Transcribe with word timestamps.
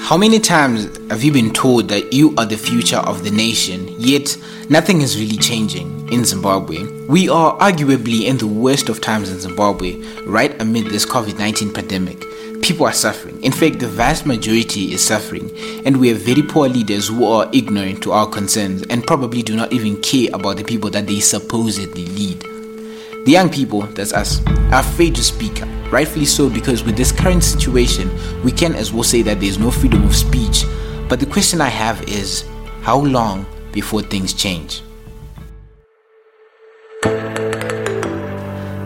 How 0.00 0.16
many 0.18 0.38
times 0.38 0.96
have 1.08 1.22
you 1.22 1.32
been 1.32 1.52
told 1.52 1.88
that 1.88 2.12
you 2.12 2.34
are 2.36 2.44
the 2.44 2.56
future 2.56 2.98
of 2.98 3.24
the 3.24 3.30
nation, 3.30 3.88
yet 3.98 4.36
nothing 4.68 5.00
is 5.00 5.18
really 5.18 5.38
changing 5.38 6.12
in 6.12 6.24
Zimbabwe? 6.24 6.84
We 7.06 7.28
are 7.28 7.56
arguably 7.58 8.26
in 8.26 8.36
the 8.36 8.46
worst 8.46 8.88
of 8.88 9.00
times 9.00 9.30
in 9.30 9.40
Zimbabwe, 9.40 9.96
right 10.26 10.60
amid 10.60 10.86
this 10.86 11.06
COVID 11.06 11.38
19 11.38 11.72
pandemic. 11.72 12.20
People 12.62 12.86
are 12.86 12.92
suffering. 12.92 13.42
In 13.42 13.52
fact, 13.52 13.78
the 13.78 13.88
vast 13.88 14.26
majority 14.26 14.92
is 14.92 15.04
suffering, 15.04 15.50
and 15.86 15.96
we 15.98 16.08
have 16.08 16.18
very 16.18 16.42
poor 16.42 16.68
leaders 16.68 17.08
who 17.08 17.26
are 17.26 17.48
ignorant 17.52 18.02
to 18.02 18.12
our 18.12 18.26
concerns 18.26 18.82
and 18.84 19.06
probably 19.06 19.42
do 19.42 19.56
not 19.56 19.72
even 19.72 20.00
care 20.02 20.28
about 20.34 20.56
the 20.58 20.64
people 20.64 20.90
that 20.90 21.06
they 21.06 21.20
supposedly 21.20 22.06
lead. 22.06 22.44
The 23.24 23.32
young 23.32 23.48
people, 23.48 23.80
that's 23.82 24.12
us, 24.12 24.44
are 24.46 24.80
afraid 24.80 25.14
to 25.14 25.24
speak 25.24 25.62
rightfully 25.90 26.26
so, 26.26 26.50
because 26.50 26.82
with 26.82 26.96
this 26.96 27.12
current 27.12 27.42
situation, 27.42 28.10
we 28.42 28.52
can 28.52 28.74
as 28.74 28.92
well 28.92 29.04
say 29.04 29.22
that 29.22 29.40
there's 29.40 29.58
no 29.58 29.70
freedom 29.70 30.04
of 30.04 30.14
speech. 30.14 30.64
But 31.08 31.20
the 31.20 31.26
question 31.26 31.60
I 31.60 31.68
have 31.68 32.02
is 32.08 32.44
how 32.82 32.98
long 32.98 33.46
before 33.72 34.02
things 34.02 34.34
change? 34.34 34.82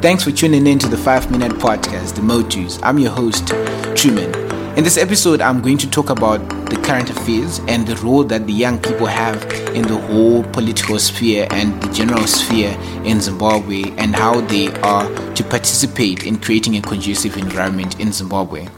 Thanks 0.00 0.22
for 0.22 0.30
tuning 0.30 0.66
in 0.66 0.78
to 0.78 0.88
the 0.88 0.96
5 0.96 1.30
Minute 1.30 1.52
Podcast, 1.52 2.14
The 2.14 2.22
Motus. 2.22 2.78
I'm 2.82 2.98
your 2.98 3.10
host, 3.10 3.48
Truman. 3.96 4.47
In 4.76 4.84
this 4.84 4.96
episode, 4.96 5.40
I'm 5.40 5.60
going 5.60 5.78
to 5.78 5.90
talk 5.90 6.10
about 6.10 6.38
the 6.70 6.76
current 6.84 7.10
affairs 7.10 7.60
and 7.66 7.86
the 7.86 7.96
role 7.96 8.22
that 8.24 8.46
the 8.46 8.52
young 8.52 8.78
people 8.78 9.06
have 9.06 9.42
in 9.74 9.82
the 9.82 9.96
whole 9.96 10.44
political 10.44 10.98
sphere 10.98 11.48
and 11.50 11.82
the 11.82 11.92
general 11.92 12.26
sphere 12.26 12.76
in 13.04 13.20
Zimbabwe 13.20 13.90
and 13.96 14.14
how 14.14 14.40
they 14.42 14.68
are 14.82 15.08
to 15.34 15.42
participate 15.44 16.24
in 16.24 16.38
creating 16.38 16.76
a 16.76 16.80
conducive 16.80 17.36
environment 17.36 17.98
in 17.98 18.12
Zimbabwe. 18.12 18.68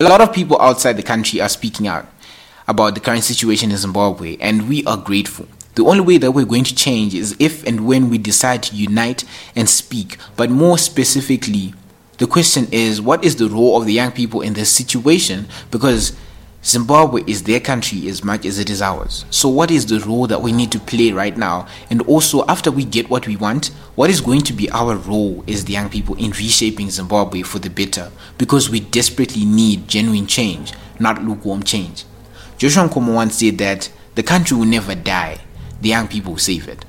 A 0.00 0.04
lot 0.04 0.20
of 0.20 0.32
people 0.32 0.60
outside 0.60 0.94
the 0.94 1.02
country 1.02 1.40
are 1.40 1.48
speaking 1.48 1.86
out 1.86 2.06
about 2.66 2.94
the 2.94 3.00
current 3.00 3.22
situation 3.22 3.70
in 3.70 3.76
Zimbabwe, 3.76 4.36
and 4.40 4.68
we 4.68 4.84
are 4.86 4.96
grateful. 4.96 5.46
The 5.76 5.84
only 5.84 6.00
way 6.00 6.18
that 6.18 6.32
we're 6.32 6.44
going 6.46 6.64
to 6.64 6.74
change 6.74 7.14
is 7.14 7.36
if 7.38 7.64
and 7.66 7.86
when 7.86 8.10
we 8.10 8.18
decide 8.18 8.62
to 8.64 8.76
unite 8.76 9.24
and 9.54 9.68
speak, 9.68 10.18
but 10.36 10.50
more 10.50 10.78
specifically, 10.78 11.74
the 12.18 12.26
question 12.26 12.68
is, 12.70 13.00
what 13.00 13.24
is 13.24 13.36
the 13.36 13.48
role 13.48 13.76
of 13.76 13.86
the 13.86 13.92
young 13.92 14.12
people 14.12 14.40
in 14.40 14.52
this 14.54 14.70
situation? 14.70 15.46
Because 15.70 16.16
Zimbabwe 16.64 17.22
is 17.26 17.42
their 17.42 17.60
country 17.60 18.08
as 18.08 18.24
much 18.24 18.46
as 18.46 18.58
it 18.58 18.70
is 18.70 18.80
ours. 18.80 19.26
So, 19.30 19.48
what 19.48 19.70
is 19.70 19.84
the 19.86 20.00
role 20.00 20.26
that 20.28 20.40
we 20.40 20.50
need 20.52 20.72
to 20.72 20.78
play 20.78 21.12
right 21.12 21.36
now? 21.36 21.66
And 21.90 22.00
also, 22.02 22.46
after 22.46 22.70
we 22.70 22.84
get 22.84 23.10
what 23.10 23.26
we 23.26 23.36
want, 23.36 23.66
what 23.96 24.08
is 24.08 24.20
going 24.22 24.40
to 24.42 24.52
be 24.52 24.70
our 24.70 24.96
role 24.96 25.44
as 25.46 25.64
the 25.64 25.74
young 25.74 25.90
people 25.90 26.14
in 26.14 26.30
reshaping 26.30 26.88
Zimbabwe 26.88 27.42
for 27.42 27.58
the 27.58 27.68
better? 27.68 28.10
Because 28.38 28.70
we 28.70 28.80
desperately 28.80 29.44
need 29.44 29.88
genuine 29.88 30.26
change, 30.26 30.72
not 30.98 31.22
lukewarm 31.22 31.64
change. 31.64 32.04
Joshua 32.56 32.88
Nkomo 32.88 33.14
once 33.14 33.38
said 33.38 33.58
that 33.58 33.90
the 34.14 34.22
country 34.22 34.56
will 34.56 34.64
never 34.64 34.94
die, 34.94 35.38
the 35.82 35.90
young 35.90 36.08
people 36.08 36.32
will 36.32 36.38
save 36.38 36.68
it. 36.68 36.84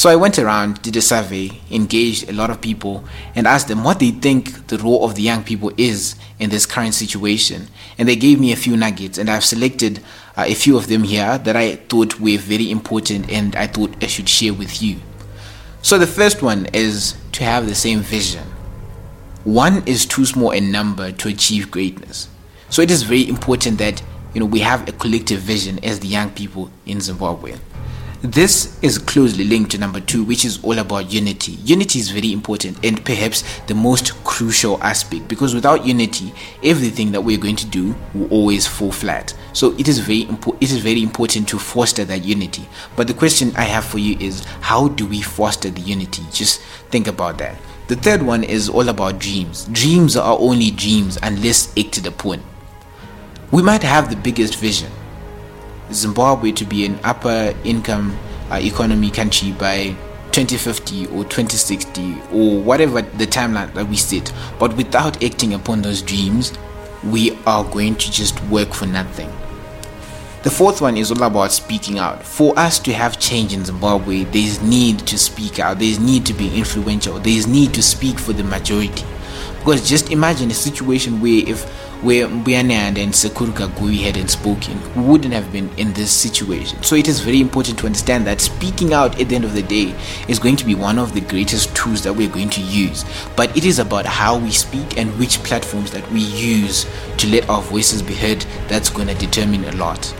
So 0.00 0.08
I 0.08 0.16
went 0.16 0.38
around, 0.38 0.80
did 0.80 0.96
a 0.96 1.02
survey, 1.02 1.60
engaged 1.70 2.26
a 2.26 2.32
lot 2.32 2.48
of 2.48 2.62
people, 2.62 3.04
and 3.34 3.46
asked 3.46 3.68
them 3.68 3.84
what 3.84 3.98
they 3.98 4.12
think 4.12 4.68
the 4.68 4.78
role 4.78 5.04
of 5.04 5.14
the 5.14 5.20
young 5.20 5.44
people 5.44 5.72
is 5.76 6.14
in 6.38 6.48
this 6.48 6.64
current 6.64 6.94
situation. 6.94 7.68
And 7.98 8.08
they 8.08 8.16
gave 8.16 8.40
me 8.40 8.50
a 8.50 8.56
few 8.56 8.78
nuggets, 8.78 9.18
and 9.18 9.28
I've 9.28 9.44
selected 9.44 9.98
uh, 10.38 10.44
a 10.46 10.54
few 10.54 10.78
of 10.78 10.86
them 10.86 11.02
here 11.02 11.36
that 11.36 11.54
I 11.54 11.76
thought 11.76 12.18
were 12.18 12.38
very 12.38 12.70
important 12.70 13.30
and 13.30 13.54
I 13.54 13.66
thought 13.66 13.94
I 14.02 14.06
should 14.06 14.26
share 14.26 14.54
with 14.54 14.82
you. 14.82 15.00
So 15.82 15.98
the 15.98 16.06
first 16.06 16.40
one 16.40 16.64
is 16.72 17.14
to 17.32 17.44
have 17.44 17.66
the 17.68 17.74
same 17.74 18.00
vision. 18.00 18.44
One 19.44 19.82
is 19.86 20.06
too 20.06 20.24
small 20.24 20.52
a 20.52 20.60
number 20.62 21.12
to 21.12 21.28
achieve 21.28 21.70
greatness. 21.70 22.30
So 22.70 22.80
it 22.80 22.90
is 22.90 23.02
very 23.02 23.28
important 23.28 23.76
that 23.80 24.02
you 24.32 24.40
know 24.40 24.46
we 24.46 24.60
have 24.60 24.88
a 24.88 24.92
collective 24.92 25.40
vision 25.40 25.78
as 25.84 26.00
the 26.00 26.08
young 26.08 26.30
people 26.30 26.70
in 26.86 27.02
Zimbabwe. 27.02 27.58
This 28.22 28.78
is 28.82 28.98
closely 28.98 29.44
linked 29.44 29.70
to 29.70 29.78
number 29.78 29.98
two, 29.98 30.22
which 30.24 30.44
is 30.44 30.62
all 30.62 30.78
about 30.78 31.10
unity. 31.10 31.52
Unity 31.64 32.00
is 32.00 32.10
very 32.10 32.34
important 32.34 32.84
and 32.84 33.02
perhaps 33.02 33.42
the 33.60 33.74
most 33.74 34.12
crucial 34.24 34.82
aspect 34.82 35.26
because 35.26 35.54
without 35.54 35.86
unity, 35.86 36.34
everything 36.62 37.12
that 37.12 37.22
we're 37.22 37.38
going 37.38 37.56
to 37.56 37.66
do 37.66 37.94
will 38.12 38.28
always 38.28 38.66
fall 38.66 38.92
flat. 38.92 39.34
So 39.54 39.74
it 39.78 39.88
is 39.88 40.00
very 40.00 40.28
important. 40.28 40.62
It 40.62 40.70
is 40.70 40.80
very 40.82 41.02
important 41.02 41.48
to 41.48 41.58
foster 41.58 42.04
that 42.04 42.22
unity. 42.22 42.68
But 42.94 43.06
the 43.06 43.14
question 43.14 43.56
I 43.56 43.62
have 43.62 43.86
for 43.86 43.96
you 43.96 44.18
is, 44.20 44.44
how 44.60 44.88
do 44.88 45.06
we 45.06 45.22
foster 45.22 45.70
the 45.70 45.80
unity? 45.80 46.22
Just 46.30 46.60
think 46.90 47.06
about 47.06 47.38
that. 47.38 47.56
The 47.88 47.96
third 47.96 48.20
one 48.20 48.44
is 48.44 48.68
all 48.68 48.90
about 48.90 49.18
dreams. 49.18 49.64
Dreams 49.72 50.18
are 50.18 50.38
only 50.38 50.70
dreams 50.70 51.18
unless 51.22 51.74
acted 51.78 52.06
upon. 52.06 52.42
We 53.50 53.62
might 53.62 53.82
have 53.82 54.10
the 54.10 54.16
biggest 54.16 54.56
vision, 54.56 54.92
Zimbabwe 55.92 56.52
to 56.52 56.64
be 56.64 56.84
an 56.84 56.98
upper 57.04 57.54
income 57.64 58.16
uh, 58.50 58.56
economy 58.56 59.10
country 59.10 59.52
by 59.52 59.94
2050 60.32 61.06
or 61.06 61.24
2060 61.24 62.16
or 62.32 62.60
whatever 62.60 63.02
the 63.02 63.26
timeline 63.26 63.72
that 63.74 63.86
we 63.86 63.96
set. 63.96 64.32
But 64.58 64.76
without 64.76 65.22
acting 65.22 65.54
upon 65.54 65.82
those 65.82 66.02
dreams, 66.02 66.52
we 67.04 67.36
are 67.46 67.64
going 67.64 67.96
to 67.96 68.10
just 68.12 68.42
work 68.44 68.72
for 68.72 68.86
nothing. 68.86 69.30
The 70.42 70.50
fourth 70.50 70.80
one 70.80 70.96
is 70.96 71.10
all 71.10 71.22
about 71.22 71.52
speaking 71.52 71.98
out. 71.98 72.24
For 72.24 72.58
us 72.58 72.78
to 72.80 72.94
have 72.94 73.18
change 73.20 73.52
in 73.52 73.64
Zimbabwe, 73.64 74.24
there 74.24 74.42
is 74.42 74.62
need 74.62 75.00
to 75.00 75.18
speak 75.18 75.58
out. 75.58 75.78
There 75.78 75.88
is 75.88 75.98
need 75.98 76.24
to 76.26 76.32
be 76.32 76.56
influential. 76.56 77.18
There 77.18 77.32
is 77.36 77.46
need 77.46 77.74
to 77.74 77.82
speak 77.82 78.18
for 78.18 78.32
the 78.32 78.44
majority. 78.44 79.04
Because 79.58 79.86
just 79.86 80.10
imagine 80.10 80.50
a 80.50 80.54
situation 80.54 81.20
where 81.20 81.46
if 81.46 81.66
where 82.02 82.26
Mbuyane 82.26 82.70
and 82.70 83.12
Sekuruka 83.12 83.68
Gui 83.78 83.98
hadn't 83.98 84.28
spoken, 84.28 84.80
we 84.94 85.02
wouldn't 85.02 85.34
have 85.34 85.52
been 85.52 85.68
in 85.76 85.92
this 85.92 86.10
situation. 86.10 86.82
So 86.82 86.96
it 86.96 87.08
is 87.08 87.20
very 87.20 87.40
important 87.40 87.78
to 87.80 87.86
understand 87.86 88.26
that 88.26 88.40
speaking 88.40 88.92
out 88.92 89.20
at 89.20 89.28
the 89.28 89.36
end 89.36 89.44
of 89.44 89.54
the 89.54 89.62
day 89.62 89.94
is 90.28 90.38
going 90.38 90.56
to 90.56 90.64
be 90.64 90.74
one 90.74 90.98
of 90.98 91.12
the 91.14 91.20
greatest 91.20 91.74
tools 91.76 92.02
that 92.04 92.12
we're 92.12 92.28
going 92.30 92.50
to 92.50 92.60
use. 92.60 93.04
But 93.36 93.54
it 93.56 93.64
is 93.64 93.78
about 93.78 94.06
how 94.06 94.38
we 94.38 94.50
speak 94.50 94.98
and 94.98 95.10
which 95.18 95.42
platforms 95.42 95.90
that 95.90 96.10
we 96.10 96.20
use 96.20 96.86
to 97.18 97.28
let 97.28 97.48
our 97.48 97.62
voices 97.62 98.02
be 98.02 98.14
heard 98.14 98.40
that's 98.68 98.90
going 98.90 99.08
to 99.08 99.14
determine 99.14 99.64
a 99.64 99.72
lot. 99.72 100.14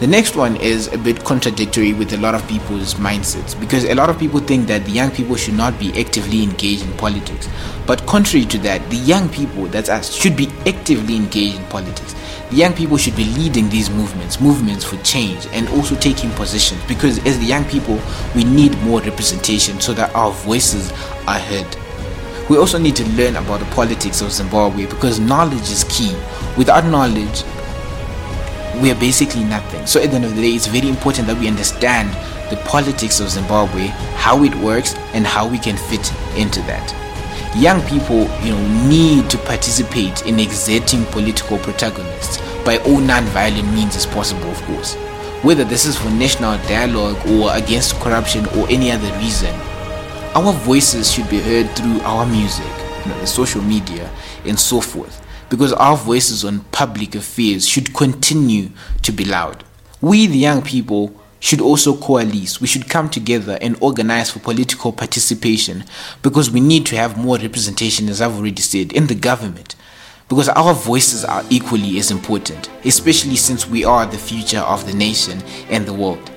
The 0.00 0.06
next 0.06 0.34
one 0.34 0.56
is 0.56 0.86
a 0.94 0.96
bit 0.96 1.22
contradictory 1.26 1.92
with 1.92 2.14
a 2.14 2.16
lot 2.16 2.34
of 2.34 2.48
people's 2.48 2.94
mindsets 2.94 3.60
because 3.60 3.84
a 3.84 3.94
lot 3.94 4.08
of 4.08 4.18
people 4.18 4.40
think 4.40 4.66
that 4.68 4.86
the 4.86 4.90
young 4.92 5.10
people 5.10 5.36
should 5.36 5.52
not 5.52 5.78
be 5.78 5.90
actively 6.00 6.42
engaged 6.42 6.86
in 6.86 6.92
politics. 6.96 7.50
But 7.86 8.06
contrary 8.06 8.46
to 8.46 8.56
that, 8.60 8.88
the 8.88 8.96
young 8.96 9.28
people, 9.28 9.66
that's 9.66 9.90
us, 9.90 10.10
should 10.10 10.38
be 10.38 10.48
actively 10.66 11.16
engaged 11.16 11.58
in 11.58 11.64
politics. 11.66 12.14
The 12.48 12.56
young 12.56 12.72
people 12.72 12.96
should 12.96 13.14
be 13.14 13.26
leading 13.26 13.68
these 13.68 13.90
movements, 13.90 14.40
movements 14.40 14.86
for 14.86 14.96
change, 15.02 15.46
and 15.52 15.68
also 15.68 15.94
taking 15.96 16.30
positions 16.30 16.82
because 16.88 17.18
as 17.26 17.38
the 17.38 17.44
young 17.44 17.66
people, 17.66 18.00
we 18.34 18.44
need 18.44 18.78
more 18.78 19.02
representation 19.02 19.82
so 19.82 19.92
that 19.92 20.14
our 20.14 20.30
voices 20.32 20.90
are 21.28 21.38
heard. 21.38 21.76
We 22.48 22.56
also 22.56 22.78
need 22.78 22.96
to 22.96 23.06
learn 23.10 23.36
about 23.36 23.60
the 23.60 23.66
politics 23.66 24.22
of 24.22 24.32
Zimbabwe 24.32 24.86
because 24.86 25.20
knowledge 25.20 25.70
is 25.70 25.84
key. 25.90 26.16
Without 26.56 26.86
knowledge, 26.86 27.44
we 28.80 28.90
are 28.90 28.98
basically 28.98 29.44
nothing. 29.44 29.86
So 29.86 30.00
at 30.00 30.10
the 30.10 30.16
end 30.16 30.24
of 30.24 30.34
the 30.34 30.42
day, 30.42 30.54
it's 30.54 30.66
very 30.66 30.88
important 30.88 31.26
that 31.28 31.38
we 31.38 31.48
understand 31.48 32.10
the 32.50 32.56
politics 32.64 33.20
of 33.20 33.28
Zimbabwe, 33.28 33.86
how 34.16 34.42
it 34.42 34.54
works, 34.56 34.94
and 35.12 35.26
how 35.26 35.46
we 35.46 35.58
can 35.58 35.76
fit 35.76 36.12
into 36.36 36.60
that. 36.62 36.96
Young 37.56 37.82
people, 37.82 38.22
you 38.42 38.52
know, 38.52 38.88
need 38.88 39.28
to 39.30 39.38
participate 39.38 40.26
in 40.26 40.38
exerting 40.40 41.04
political 41.06 41.58
protagonists 41.58 42.38
by 42.64 42.78
all 42.78 43.00
non-violent 43.00 43.72
means 43.74 43.96
as 43.96 44.06
possible, 44.06 44.48
of 44.50 44.62
course. 44.62 44.94
Whether 45.42 45.64
this 45.64 45.84
is 45.84 45.96
for 45.96 46.10
national 46.10 46.58
dialogue 46.68 47.18
or 47.28 47.54
against 47.54 47.96
corruption 47.96 48.46
or 48.58 48.68
any 48.70 48.90
other 48.90 49.12
reason, 49.18 49.54
our 50.34 50.52
voices 50.52 51.10
should 51.10 51.28
be 51.28 51.40
heard 51.40 51.68
through 51.76 52.00
our 52.00 52.24
music, 52.24 52.70
you 53.04 53.12
know, 53.12 53.20
the 53.20 53.26
social 53.26 53.62
media, 53.62 54.08
and 54.44 54.58
so 54.58 54.80
forth 54.80 55.20
because 55.50 55.72
our 55.74 55.96
voices 55.96 56.44
on 56.44 56.60
public 56.72 57.14
affairs 57.14 57.68
should 57.68 57.92
continue 57.92 58.70
to 59.02 59.12
be 59.12 59.24
loud. 59.24 59.64
We, 60.00 60.26
the 60.26 60.38
young 60.38 60.62
people, 60.62 61.14
should 61.40 61.60
also 61.60 61.96
coalesce. 61.96 62.60
We 62.60 62.66
should 62.66 62.88
come 62.88 63.10
together 63.10 63.58
and 63.60 63.76
organize 63.80 64.30
for 64.30 64.38
political 64.38 64.92
participation 64.92 65.84
because 66.22 66.50
we 66.50 66.60
need 66.60 66.86
to 66.86 66.96
have 66.96 67.18
more 67.18 67.36
representation, 67.36 68.08
as 68.08 68.20
I've 68.20 68.36
already 68.36 68.62
said, 68.62 68.92
in 68.92 69.08
the 69.08 69.14
government. 69.14 69.74
Because 70.28 70.48
our 70.50 70.74
voices 70.74 71.24
are 71.24 71.44
equally 71.50 71.98
as 71.98 72.12
important, 72.12 72.70
especially 72.84 73.34
since 73.34 73.66
we 73.66 73.84
are 73.84 74.06
the 74.06 74.18
future 74.18 74.60
of 74.60 74.86
the 74.86 74.94
nation 74.94 75.42
and 75.68 75.84
the 75.84 75.94
world. 75.94 76.30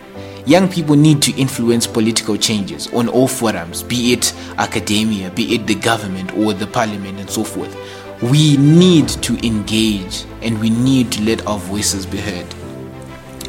Young 0.45 0.67
people 0.67 0.95
need 0.95 1.21
to 1.21 1.39
influence 1.39 1.85
political 1.85 2.35
changes 2.35 2.91
on 2.91 3.07
all 3.07 3.27
forums, 3.27 3.83
be 3.83 4.11
it 4.13 4.33
academia, 4.57 5.29
be 5.31 5.53
it 5.55 5.67
the 5.67 5.75
government 5.75 6.33
or 6.35 6.53
the 6.53 6.67
parliament, 6.67 7.19
and 7.19 7.29
so 7.29 7.43
forth 7.43 7.73
we 8.31 8.57
need 8.57 9.07
to 9.07 9.33
engage 9.45 10.25
and 10.41 10.59
we 10.59 10.69
need 10.69 11.11
to 11.11 11.21
let 11.23 11.45
our 11.45 11.59
voices 11.59 12.05
be 12.05 12.17
heard 12.17 12.45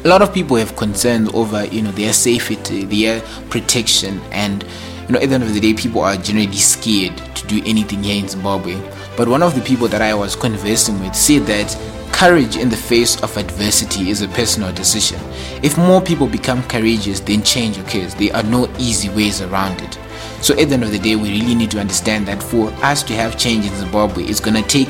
a 0.03 0.07
lot 0.07 0.21
of 0.21 0.33
people 0.33 0.57
have 0.57 0.75
concerns 0.75 1.29
over 1.33 1.65
you 1.65 1.81
know 1.81 1.91
their 1.91 2.11
safety 2.11 2.83
their 2.83 3.21
protection 3.49 4.19
and 4.31 4.63
you 5.07 5.13
know 5.13 5.19
at 5.19 5.29
the 5.29 5.35
end 5.35 5.43
of 5.43 5.53
the 5.53 5.59
day 5.59 5.73
people 5.73 6.01
are 6.01 6.17
generally 6.17 6.51
scared 6.57 7.15
to 7.35 7.47
do 7.47 7.61
anything 7.65 8.03
here 8.03 8.21
in 8.21 8.27
zimbabwe 8.27 8.75
but 9.15 9.27
one 9.27 9.41
of 9.41 9.55
the 9.55 9.61
people 9.61 9.87
that 9.87 10.01
i 10.01 10.13
was 10.13 10.35
conversing 10.35 10.99
with 10.99 11.15
said 11.15 11.43
that 11.43 11.69
Courage 12.15 12.55
in 12.55 12.69
the 12.69 12.77
face 12.77 13.21
of 13.21 13.35
adversity 13.35 14.09
is 14.09 14.21
a 14.21 14.29
personal 14.29 14.71
decision. 14.71 15.19
If 15.61 15.77
more 15.77 15.99
people 15.99 16.27
become 16.27 16.63
courageous, 16.63 17.19
then 17.19 17.43
change 17.43 17.77
occurs. 17.77 18.15
There 18.15 18.33
are 18.33 18.41
no 18.43 18.73
easy 18.79 19.09
ways 19.09 19.41
around 19.41 19.81
it. 19.81 19.99
So 20.45 20.53
at 20.59 20.67
the 20.67 20.75
end 20.75 20.83
of 20.83 20.91
the 20.91 20.99
day, 20.99 21.15
we 21.15 21.41
really 21.41 21.55
need 21.55 21.71
to 21.71 21.79
understand 21.79 22.27
that 22.27 22.43
for 22.43 22.69
us 22.85 23.01
to 23.01 23.15
have 23.15 23.35
change 23.35 23.65
in 23.65 23.75
Zimbabwe, 23.77 24.25
it's 24.25 24.39
going 24.39 24.53
to 24.53 24.61
take 24.61 24.87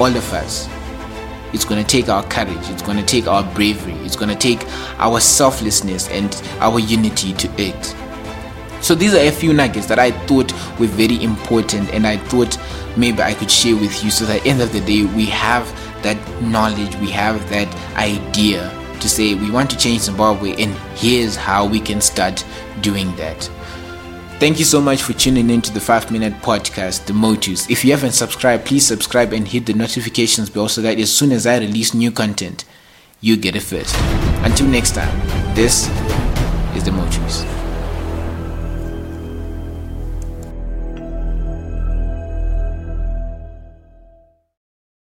all 0.00 0.06
of 0.06 0.32
us. 0.32 0.70
It's 1.52 1.66
going 1.66 1.84
to 1.84 1.86
take 1.86 2.08
our 2.08 2.22
courage, 2.28 2.56
it's 2.70 2.80
going 2.80 2.96
to 2.96 3.04
take 3.04 3.26
our 3.26 3.42
bravery, 3.54 3.92
it's 4.06 4.16
going 4.16 4.30
to 4.30 4.34
take 4.34 4.66
our 4.96 5.20
selflessness 5.20 6.08
and 6.08 6.34
our 6.60 6.80
unity 6.80 7.34
to 7.34 7.48
act. 7.62 7.94
So 8.82 8.94
these 8.94 9.12
are 9.12 9.18
a 9.18 9.30
few 9.30 9.52
nuggets 9.52 9.84
that 9.84 9.98
I 9.98 10.12
thought 10.12 10.50
were 10.80 10.86
very 10.86 11.22
important 11.22 11.92
and 11.92 12.06
I 12.06 12.16
thought 12.16 12.58
maybe 12.96 13.20
I 13.20 13.34
could 13.34 13.50
share 13.50 13.76
with 13.76 14.02
you 14.02 14.10
so 14.10 14.24
that 14.24 14.38
at 14.38 14.44
the 14.44 14.48
end 14.48 14.62
of 14.62 14.72
the 14.72 14.80
day 14.80 15.04
we 15.04 15.26
have 15.26 15.70
that 16.02 16.16
knowledge, 16.42 16.96
we 16.96 17.10
have 17.10 17.46
that 17.50 17.68
idea 17.96 18.70
to 18.98 19.08
say 19.10 19.34
we 19.34 19.50
want 19.50 19.68
to 19.72 19.76
change 19.76 20.00
Zimbabwe 20.00 20.52
and 20.52 20.72
here's 20.96 21.36
how 21.36 21.66
we 21.66 21.80
can 21.80 22.00
start 22.00 22.42
doing 22.80 23.14
that. 23.16 23.50
Thank 24.40 24.58
you 24.58 24.64
so 24.64 24.80
much 24.80 25.02
for 25.02 25.12
tuning 25.12 25.50
in 25.50 25.60
to 25.60 25.70
the 25.70 25.82
5 25.82 26.10
minute 26.10 26.32
podcast, 26.40 27.04
The 27.04 27.12
Motus. 27.12 27.68
If 27.68 27.84
you 27.84 27.90
haven't 27.90 28.12
subscribed, 28.12 28.64
please 28.64 28.86
subscribe 28.86 29.34
and 29.34 29.46
hit 29.46 29.66
the 29.66 29.74
notifications 29.74 30.48
bell 30.48 30.66
so 30.66 30.80
that 30.80 30.98
as 30.98 31.14
soon 31.14 31.30
as 31.32 31.46
I 31.46 31.58
release 31.58 31.92
new 31.92 32.10
content, 32.10 32.64
you 33.20 33.36
get 33.36 33.54
it 33.54 33.60
first. 33.60 33.94
Until 34.42 34.68
next 34.68 34.94
time, 34.94 35.14
this 35.54 35.88
is 36.74 36.84
The 36.84 36.90
Motus. 36.90 37.69